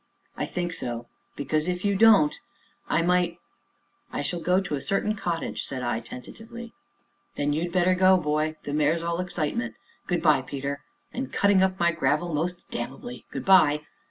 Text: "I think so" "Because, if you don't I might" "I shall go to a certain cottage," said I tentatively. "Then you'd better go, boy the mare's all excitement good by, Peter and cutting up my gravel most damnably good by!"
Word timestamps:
"I 0.35 0.47
think 0.47 0.73
so" 0.73 1.05
"Because, 1.37 1.67
if 1.67 1.85
you 1.85 1.95
don't 1.95 2.39
I 2.89 3.03
might" 3.03 3.37
"I 4.11 4.23
shall 4.23 4.39
go 4.39 4.59
to 4.59 4.73
a 4.73 4.81
certain 4.81 5.13
cottage," 5.15 5.63
said 5.63 5.83
I 5.83 5.99
tentatively. 5.99 6.73
"Then 7.35 7.53
you'd 7.53 7.71
better 7.71 7.93
go, 7.93 8.17
boy 8.17 8.55
the 8.63 8.73
mare's 8.73 9.03
all 9.03 9.19
excitement 9.21 9.75
good 10.07 10.23
by, 10.23 10.41
Peter 10.41 10.81
and 11.13 11.31
cutting 11.31 11.61
up 11.61 11.79
my 11.79 11.91
gravel 11.91 12.33
most 12.33 12.67
damnably 12.71 13.25
good 13.29 13.45
by!" 13.45 13.85